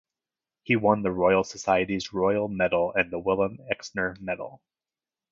[0.63, 4.59] He won the Royal Society's Royal Medal and the Wilhelm Exner Medal.